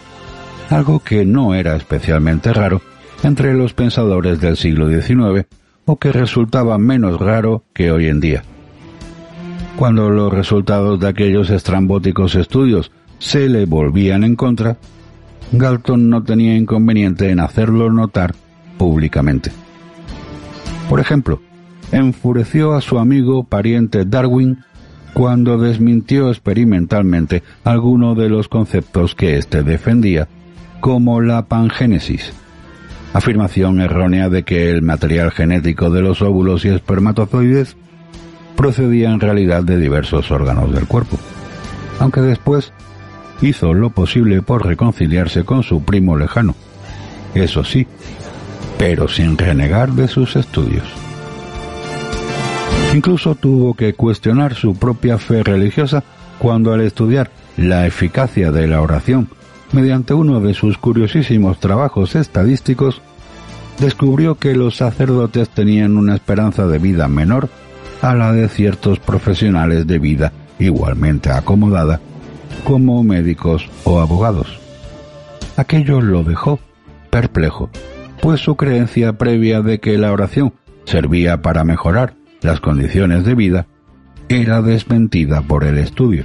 [0.70, 2.82] algo que no era especialmente raro
[3.22, 5.46] entre los pensadores del siglo XIX
[5.86, 8.42] o que resultaba menos raro que hoy en día.
[9.76, 14.76] Cuando los resultados de aquellos estrambóticos estudios se le volvían en contra,
[15.52, 18.34] Galton no tenía inconveniente en hacerlo notar
[18.78, 19.50] públicamente.
[20.88, 21.40] Por ejemplo,
[21.92, 24.58] enfureció a su amigo pariente Darwin
[25.14, 30.28] cuando desmintió experimentalmente alguno de los conceptos que éste defendía,
[30.80, 32.32] como la pangénesis,
[33.14, 37.76] afirmación errónea de que el material genético de los óvulos y espermatozoides
[38.56, 41.16] procedía en realidad de diversos órganos del cuerpo,
[42.00, 42.72] aunque después
[43.40, 46.56] hizo lo posible por reconciliarse con su primo lejano,
[47.34, 47.86] eso sí,
[48.78, 51.03] pero sin renegar de sus estudios.
[52.94, 56.04] Incluso tuvo que cuestionar su propia fe religiosa
[56.38, 59.28] cuando al estudiar la eficacia de la oración
[59.72, 63.02] mediante uno de sus curiosísimos trabajos estadísticos,
[63.80, 67.48] descubrió que los sacerdotes tenían una esperanza de vida menor
[68.00, 72.00] a la de ciertos profesionales de vida igualmente acomodada,
[72.62, 74.60] como médicos o abogados.
[75.56, 76.60] Aquello lo dejó
[77.10, 77.70] perplejo,
[78.22, 80.54] pues su creencia previa de que la oración
[80.84, 83.66] servía para mejorar las condiciones de vida,
[84.28, 86.24] era desmentida por el estudio.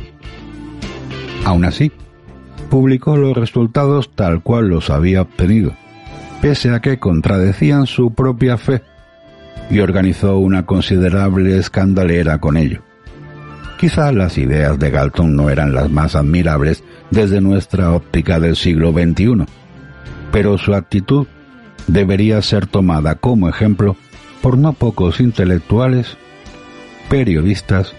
[1.45, 1.91] Aún así,
[2.69, 5.73] publicó los resultados tal cual los había obtenido,
[6.41, 8.83] pese a que contradecían su propia fe,
[9.69, 12.81] y organizó una considerable escandalera con ello.
[13.79, 18.91] Quizá las ideas de Galton no eran las más admirables desde nuestra óptica del siglo
[18.91, 19.45] XXI,
[20.31, 21.27] pero su actitud
[21.87, 23.95] debería ser tomada como ejemplo
[24.41, 26.17] por no pocos intelectuales,
[27.09, 27.93] periodistas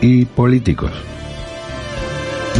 [0.00, 0.92] y políticos.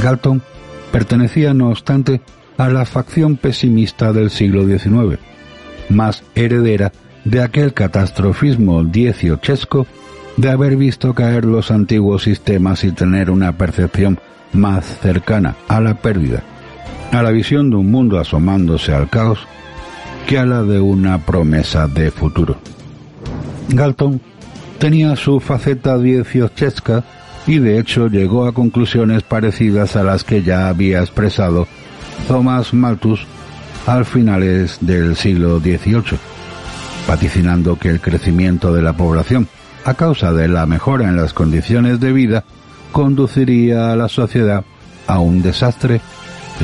[0.02, 0.42] Galton
[0.90, 2.20] pertenecía, no obstante,
[2.58, 5.18] a la facción pesimista del siglo XIX,
[5.88, 6.92] más heredera
[7.24, 9.86] de aquel catastrofismo dieciochesco
[10.36, 14.18] de haber visto caer los antiguos sistemas y tener una percepción
[14.52, 16.42] más cercana a la pérdida,
[17.12, 19.40] a la visión de un mundo asomándose al caos,
[20.26, 22.56] que a la de una promesa de futuro.
[23.68, 24.20] Galton
[24.78, 27.04] tenía su faceta dieciochesca
[27.46, 31.66] y de hecho llegó a conclusiones parecidas a las que ya había expresado
[32.28, 33.26] Thomas Malthus
[33.86, 36.18] al finales del siglo XVIII,
[37.08, 39.48] vaticinando que el crecimiento de la población
[39.84, 42.44] a causa de la mejora en las condiciones de vida
[42.92, 44.64] conduciría a la sociedad
[45.06, 46.00] a un desastre,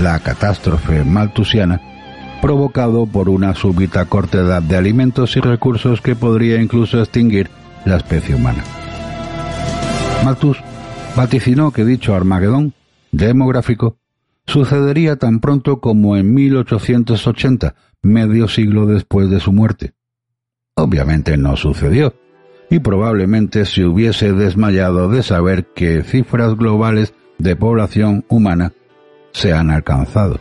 [0.01, 1.81] la catástrofe malthusiana,
[2.41, 7.51] provocado por una súbita cortedad de alimentos y recursos que podría incluso extinguir
[7.85, 8.65] la especie humana.
[10.25, 10.59] Malthus
[11.17, 12.75] vaticinó que dicho Armagedón
[13.13, 13.99] demográfico
[14.47, 19.95] sucedería tan pronto como en 1880, medio siglo después de su muerte.
[20.75, 22.15] Obviamente no sucedió,
[22.71, 28.73] y probablemente se hubiese desmayado de saber que cifras globales de población humana
[29.33, 30.41] se han alcanzado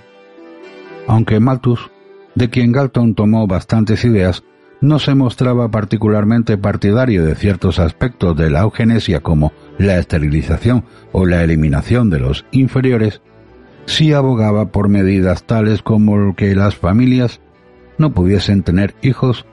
[1.08, 1.90] aunque Malthus,
[2.36, 4.44] de quien Galton tomó bastantes ideas,
[4.80, 11.26] no se mostraba particularmente partidario de ciertos aspectos de la eugenesia como la esterilización o
[11.26, 13.22] la eliminación de los inferiores,
[13.86, 17.42] sí abogaba por medidas tales como que las familias
[17.98, 19.46] no pudiesen tener hijos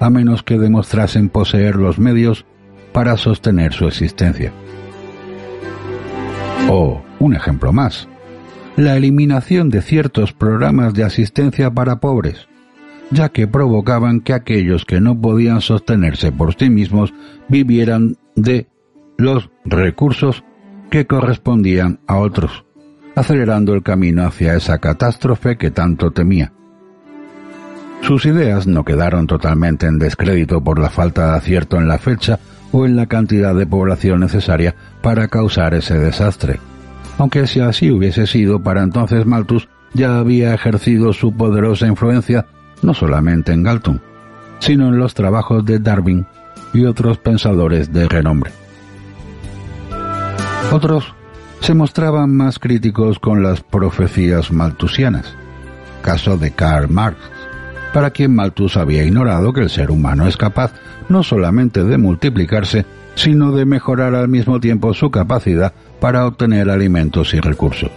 [0.00, 2.44] a menos que demostrasen poseer los medios
[2.92, 4.52] para sostener su existencia.
[6.68, 8.08] O, un ejemplo más,
[8.76, 12.46] la eliminación de ciertos programas de asistencia para pobres,
[13.10, 17.14] ya que provocaban que aquellos que no podían sostenerse por sí mismos
[17.48, 18.68] vivieran de
[19.16, 20.44] los recursos
[20.90, 22.66] que correspondían a otros,
[23.14, 26.52] acelerando el camino hacia esa catástrofe que tanto temía.
[28.02, 32.38] Sus ideas no quedaron totalmente en descrédito por la falta de acierto en la fecha
[32.72, 36.60] o en la cantidad de población necesaria para causar ese desastre
[37.18, 42.46] aunque si así hubiese sido, para entonces Malthus ya había ejercido su poderosa influencia
[42.82, 44.00] no solamente en Galton,
[44.58, 46.26] sino en los trabajos de Darwin
[46.72, 48.50] y otros pensadores de renombre.
[50.72, 51.14] Otros
[51.60, 55.34] se mostraban más críticos con las profecías malthusianas,
[56.02, 57.18] caso de Karl Marx,
[57.94, 60.72] para quien Malthus había ignorado que el ser humano es capaz
[61.08, 67.34] no solamente de multiplicarse, sino de mejorar al mismo tiempo su capacidad para obtener alimentos
[67.34, 67.90] y recursos.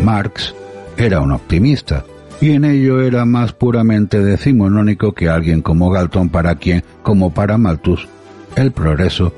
[0.00, 0.54] Marx
[0.96, 2.04] era un optimista,
[2.40, 7.56] y en ello era más puramente decimonónico que alguien como Galton para quien, como para
[7.56, 8.08] Malthus,
[8.56, 9.32] el progreso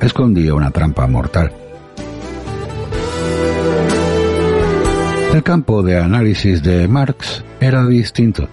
[0.00, 1.52] escondía una trampa mortal.
[5.32, 8.48] El campo de análisis de Marx era distinto.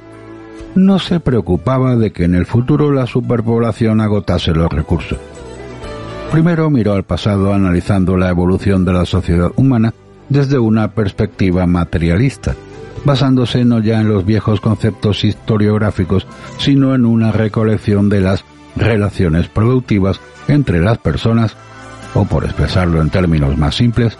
[0.75, 5.17] no se preocupaba de que en el futuro la superpoblación agotase los recursos.
[6.35, 9.93] Primero miró al pasado analizando la evolución de la sociedad humana
[10.27, 12.57] desde una perspectiva materialista,
[13.05, 16.27] basándose no ya en los viejos conceptos historiográficos,
[16.57, 18.43] sino en una recolección de las
[18.75, 20.19] relaciones productivas
[20.49, 21.55] entre las personas,
[22.13, 24.17] o por expresarlo en términos más simples,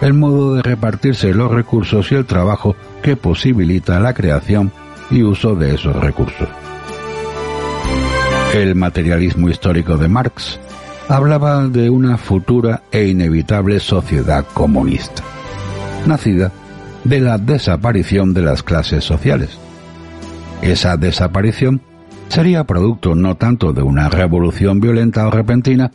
[0.00, 4.72] el modo de repartirse los recursos y el trabajo que posibilita la creación
[5.10, 6.48] y uso de esos recursos.
[8.54, 10.58] El materialismo histórico de Marx
[11.08, 15.22] hablaba de una futura e inevitable sociedad comunista,
[16.06, 16.52] nacida
[17.04, 19.58] de la desaparición de las clases sociales.
[20.60, 21.80] Esa desaparición
[22.28, 25.92] sería producto no tanto de una revolución violenta o repentina,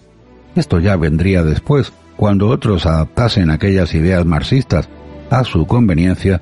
[0.56, 4.90] esto ya vendría después, cuando otros adaptasen aquellas ideas marxistas
[5.30, 6.42] a su conveniencia,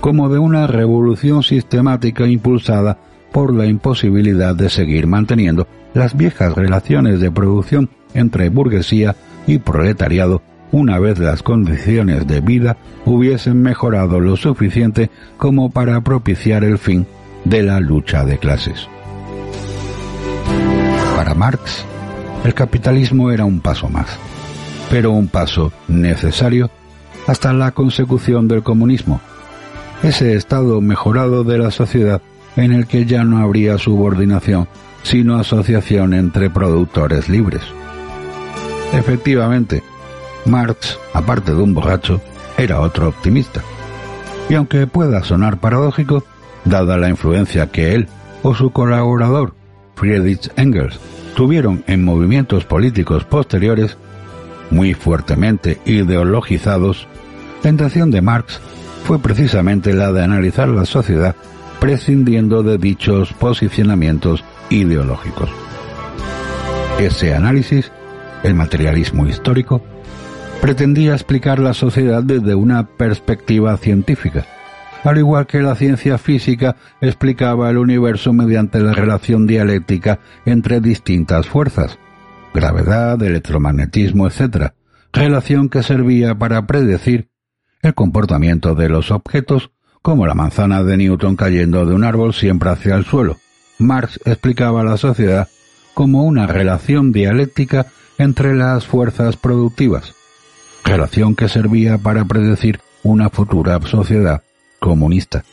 [0.00, 2.98] como de una revolución sistemática impulsada
[3.32, 9.16] por la imposibilidad de seguir manteniendo las viejas relaciones de producción entre burguesía
[9.46, 16.64] y proletariado una vez las condiciones de vida hubiesen mejorado lo suficiente como para propiciar
[16.64, 17.06] el fin
[17.44, 18.88] de la lucha de clases.
[21.16, 21.84] Para Marx,
[22.44, 24.06] el capitalismo era un paso más,
[24.90, 26.70] pero un paso necesario
[27.26, 29.20] hasta la consecución del comunismo,
[30.02, 32.22] ese estado mejorado de la sociedad
[32.64, 34.68] en el que ya no habría subordinación,
[35.02, 37.62] sino asociación entre productores libres.
[38.92, 39.82] Efectivamente,
[40.46, 42.20] Marx, aparte de un borracho,
[42.58, 43.62] era otro optimista.
[44.48, 46.24] Y aunque pueda sonar paradójico,
[46.64, 48.08] dada la influencia que él
[48.42, 49.54] o su colaborador,
[49.94, 50.98] Friedrich Engels,
[51.36, 53.96] tuvieron en movimientos políticos posteriores,
[54.70, 57.06] muy fuertemente ideologizados,
[57.62, 58.60] la intención de Marx
[59.04, 61.36] fue precisamente la de analizar la sociedad
[61.80, 65.50] prescindiendo de dichos posicionamientos ideológicos.
[67.00, 67.90] Ese análisis,
[68.42, 69.82] el materialismo histórico,
[70.60, 74.44] pretendía explicar la sociedad desde una perspectiva científica,
[75.04, 81.46] al igual que la ciencia física explicaba el universo mediante la relación dialéctica entre distintas
[81.46, 81.98] fuerzas,
[82.52, 84.72] gravedad, electromagnetismo, etc.,
[85.12, 87.30] relación que servía para predecir
[87.82, 89.70] el comportamiento de los objetos,
[90.02, 93.38] como la manzana de Newton cayendo de un árbol siempre hacia el suelo.
[93.78, 95.48] Marx explicaba la sociedad
[95.94, 97.86] como una relación dialéctica
[98.18, 100.14] entre las fuerzas productivas,
[100.84, 104.42] relación que servía para predecir una futura sociedad
[104.78, 105.44] comunista.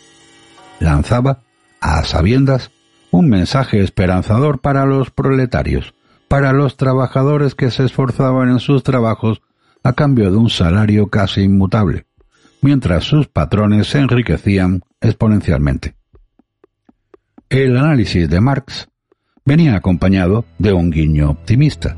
[0.79, 1.39] Lanzaba,
[1.79, 2.71] a sabiendas,
[3.11, 5.93] un mensaje esperanzador para los proletarios,
[6.27, 9.41] para los trabajadores que se esforzaban en sus trabajos
[9.83, 12.06] a cambio de un salario casi inmutable
[12.61, 15.95] mientras sus patrones se enriquecían exponencialmente.
[17.49, 18.89] El análisis de Marx
[19.45, 21.95] venía acompañado de un guiño optimista.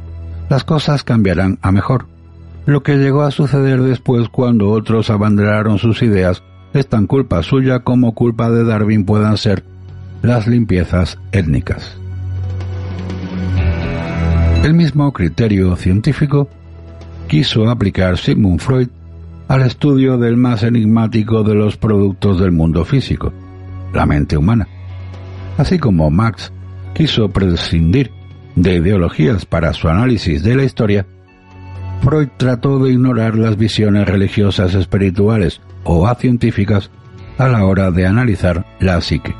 [0.49, 2.07] Las cosas cambiarán a mejor.
[2.65, 6.43] Lo que llegó a suceder después cuando otros abanderaron sus ideas
[6.73, 9.63] es tan culpa suya como culpa de Darwin puedan ser
[10.21, 11.97] las limpiezas étnicas.
[14.63, 16.49] El mismo criterio científico
[17.27, 18.89] quiso aplicar Sigmund Freud
[19.49, 23.33] al estudio del más enigmático de los productos del mundo físico,
[23.91, 24.67] la mente humana.
[25.57, 26.53] Así como Marx
[26.93, 28.11] quiso prescindir
[28.55, 31.07] de ideologías para su análisis de la historia,
[32.03, 36.91] Freud trató de ignorar las visiones religiosas espirituales o acientíficas
[37.39, 39.33] a la hora de analizar la psique.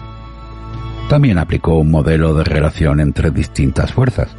[1.07, 4.35] También aplicó un modelo de relación entre distintas fuerzas,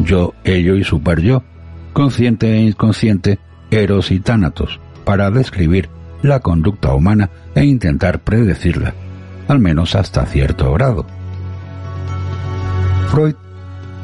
[0.00, 1.44] yo, ello y super yo,
[1.92, 3.38] consciente e inconsciente,
[3.70, 5.88] eros y tánatos, para describir
[6.22, 8.94] la conducta humana e intentar predecirla,
[9.48, 11.04] al menos hasta cierto grado.
[13.08, 13.34] Freud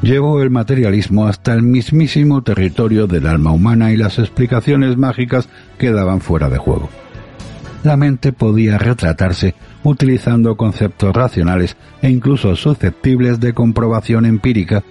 [0.03, 6.20] llevó el materialismo hasta el mismísimo territorio del alma humana y las explicaciones mágicas quedaban
[6.20, 6.88] fuera de juego.
[7.84, 14.82] La mente podía retratarse utilizando conceptos racionales e incluso susceptibles de comprobación empírica,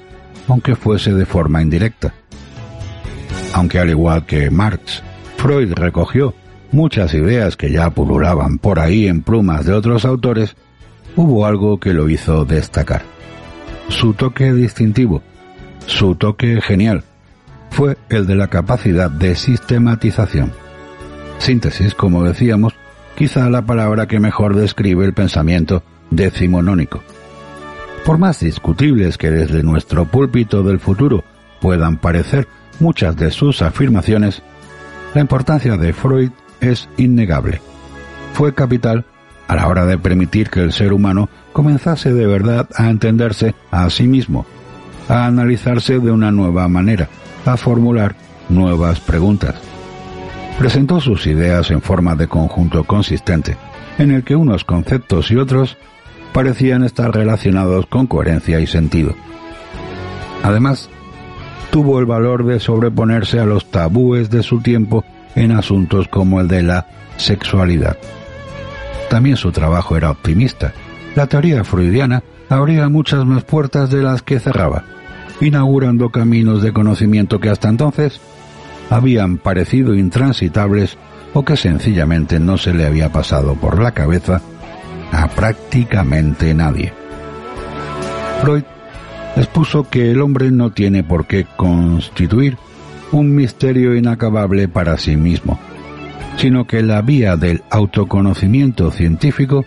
[0.48, 2.14] aunque fuese de forma indirecta.
[3.54, 5.04] Aunque al igual que Marx
[5.48, 6.34] Freud recogió
[6.74, 10.58] muchas ideas que ya pululaban por ahí en plumas de otros autores,
[11.16, 13.04] hubo algo que lo hizo destacar.
[13.88, 15.22] Su toque distintivo,
[15.86, 17.06] su toque genial,
[17.70, 20.52] fue el de la capacidad de sistematización.
[21.38, 22.74] Síntesis, como decíamos,
[23.16, 27.02] quizá la palabra que mejor describe el pensamiento decimonónico.
[28.06, 31.24] Por más discutibles que desde nuestro púlpito del futuro
[31.62, 32.50] puedan parecer
[32.82, 34.44] muchas de sus afirmaciones,
[35.14, 37.62] la importancia de Freud es innegable.
[38.34, 39.06] Fue capital
[39.48, 43.90] a la hora de permitir que el ser humano comenzase de verdad a entenderse a
[43.90, 44.46] sí mismo,
[45.10, 47.10] a analizarse de una nueva manera,
[47.46, 48.16] a formular
[48.50, 49.56] nuevas preguntas.
[50.60, 53.58] Presentó sus ideas en forma de conjunto consistente,
[53.98, 55.78] en el que unos conceptos y otros
[56.34, 59.16] parecían estar relacionados con coherencia y sentido.
[60.44, 60.90] Además,
[61.72, 65.04] tuvo el valor de sobreponerse a los tabúes de su tiempo
[65.36, 66.88] en asuntos como el de la
[67.18, 67.98] sexualidad.
[69.10, 70.74] También su trabajo era optimista.
[71.16, 74.84] La teoría freudiana abría muchas más puertas de las que cerraba,
[75.42, 78.20] inaugurando caminos de conocimiento que hasta entonces
[78.90, 80.98] habían parecido intransitables
[81.34, 84.42] o que sencillamente no se le había pasado por la cabeza
[85.12, 86.94] a prácticamente nadie.
[88.42, 88.64] Freud
[89.38, 92.58] expuso que el hombre no tiene por qué constituir
[93.12, 95.60] un misterio inacabable para sí mismo,
[96.38, 99.66] sino que la vía del autoconocimiento científico,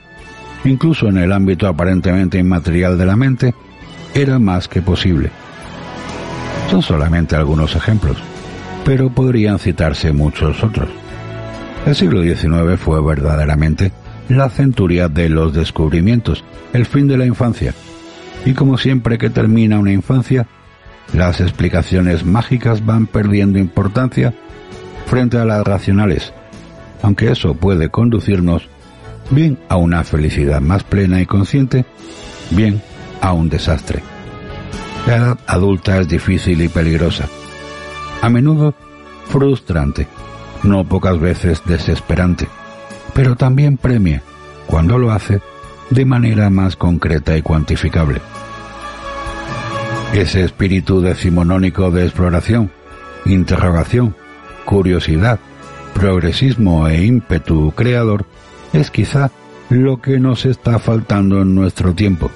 [0.64, 3.54] incluso en el ámbito aparentemente inmaterial de la mente,
[4.14, 5.30] era más que posible.
[6.70, 8.16] Son solamente algunos ejemplos,
[8.84, 10.88] pero podrían citarse muchos otros.
[11.86, 13.92] El siglo XIX fue verdaderamente
[14.28, 17.74] la centuria de los descubrimientos, el fin de la infancia.
[18.44, 20.46] Y como siempre que termina una infancia,
[21.12, 24.32] las explicaciones mágicas van perdiendo importancia
[25.06, 26.32] frente a las racionales,
[27.02, 28.68] aunque eso puede conducirnos
[29.30, 31.84] bien a una felicidad más plena y consciente,
[32.50, 32.80] bien
[33.20, 34.02] a un desastre.
[35.06, 37.26] La edad adulta es difícil y peligrosa,
[38.22, 38.74] a menudo
[39.26, 40.06] frustrante,
[40.62, 42.48] no pocas veces desesperante,
[43.14, 44.22] pero también premia,
[44.66, 45.40] cuando lo hace,
[45.90, 48.20] de manera más concreta y cuantificable.
[50.12, 52.72] Ese espíritu decimonónico de exploración,
[53.26, 54.16] interrogación,
[54.64, 55.38] curiosidad,
[55.94, 58.26] progresismo e ímpetu creador
[58.72, 59.30] es quizá
[59.68, 62.28] lo que nos está faltando en nuestro tiempo.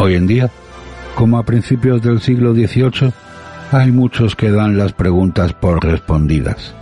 [0.00, 0.50] Hoy en día,
[1.14, 3.12] como a principios del siglo XVIII,
[3.70, 6.74] hay muchos que dan las preguntas por respondidas,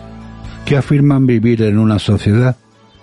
[0.64, 2.56] que afirman vivir en una sociedad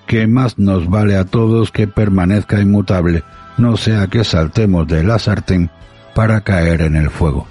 [0.07, 3.23] que más nos vale a todos que permanezca inmutable,
[3.59, 5.69] no sea que saltemos de la sartén
[6.15, 7.45] para caer en el fuego.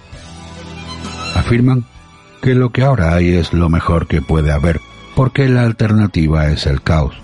[1.37, 1.85] Afirman
[2.43, 4.81] que lo que ahora hay es lo mejor que puede haber,
[5.15, 7.15] porque la alternativa es el caos.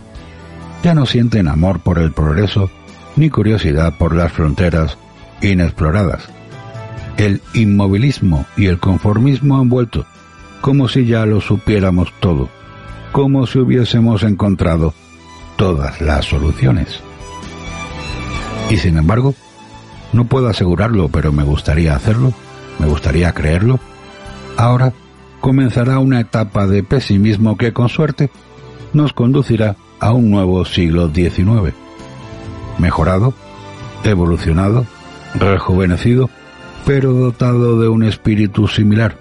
[0.84, 2.70] Ya no sienten amor por el progreso
[3.16, 4.96] ni curiosidad por las fronteras
[5.42, 6.28] inexploradas.
[7.16, 10.06] El inmovilismo y el conformismo han vuelto,
[10.60, 12.48] como si ya lo supiéramos todo,
[13.12, 14.94] como si hubiésemos encontrado
[15.56, 17.00] todas las soluciones.
[18.70, 19.34] Y sin embargo,
[20.12, 22.32] no puedo asegurarlo, pero me gustaría hacerlo,
[22.78, 23.78] me gustaría creerlo.
[24.56, 24.92] Ahora
[25.40, 28.30] comenzará una etapa de pesimismo que con suerte
[28.92, 31.74] nos conducirá a un nuevo siglo XIX.
[32.78, 33.34] Mejorado,
[34.04, 34.86] evolucionado,
[35.34, 36.30] rejuvenecido,
[36.86, 39.16] pero dotado de un espíritu similar.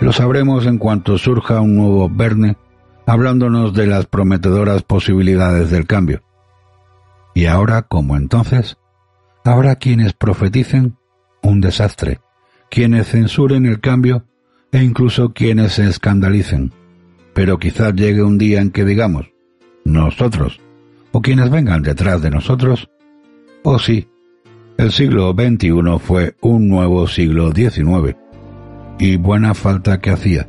[0.00, 2.56] Lo sabremos en cuanto surja un nuevo Verne
[3.06, 6.22] hablándonos de las prometedoras posibilidades del cambio.
[7.34, 8.78] Y ahora, como entonces,
[9.44, 10.96] habrá quienes profeticen
[11.42, 12.20] un desastre,
[12.70, 14.24] quienes censuren el cambio
[14.72, 16.72] e incluso quienes se escandalicen.
[17.34, 19.30] Pero quizás llegue un día en que digamos,
[19.84, 20.60] nosotros,
[21.12, 22.88] o quienes vengan detrás de nosotros,
[23.62, 24.08] oh sí,
[24.78, 28.16] el siglo XXI fue un nuevo siglo XIX,
[28.98, 30.48] y buena falta que hacía.